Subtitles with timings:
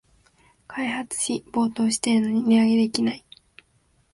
[0.67, 3.23] 開発費暴騰してるのに値上げできない